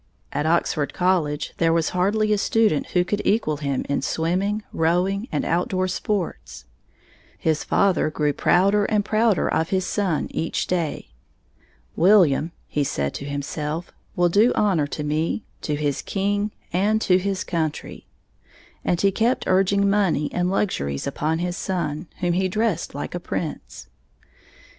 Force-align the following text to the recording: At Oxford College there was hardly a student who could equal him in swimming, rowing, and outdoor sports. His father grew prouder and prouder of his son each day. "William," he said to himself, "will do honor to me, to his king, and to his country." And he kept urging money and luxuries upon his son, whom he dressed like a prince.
At 0.33 0.47
Oxford 0.47 0.95
College 0.95 1.53
there 1.57 1.71
was 1.71 1.89
hardly 1.89 2.33
a 2.33 2.37
student 2.39 2.87
who 2.93 3.03
could 3.05 3.21
equal 3.23 3.57
him 3.57 3.85
in 3.87 4.01
swimming, 4.01 4.63
rowing, 4.73 5.27
and 5.31 5.45
outdoor 5.45 5.87
sports. 5.87 6.65
His 7.37 7.63
father 7.63 8.09
grew 8.09 8.33
prouder 8.33 8.85
and 8.85 9.05
prouder 9.05 9.47
of 9.47 9.69
his 9.69 9.85
son 9.85 10.27
each 10.31 10.65
day. 10.65 11.09
"William," 11.95 12.51
he 12.67 12.83
said 12.83 13.13
to 13.13 13.25
himself, 13.25 13.91
"will 14.15 14.27
do 14.29 14.51
honor 14.55 14.87
to 14.87 15.03
me, 15.03 15.43
to 15.61 15.75
his 15.75 16.01
king, 16.01 16.49
and 16.73 16.99
to 17.01 17.19
his 17.19 17.43
country." 17.43 18.07
And 18.83 18.99
he 18.99 19.11
kept 19.11 19.45
urging 19.45 19.87
money 19.87 20.31
and 20.33 20.49
luxuries 20.49 21.05
upon 21.05 21.37
his 21.37 21.55
son, 21.57 22.07
whom 22.21 22.33
he 22.33 22.47
dressed 22.47 22.95
like 22.95 23.13
a 23.13 23.19
prince. 23.19 23.85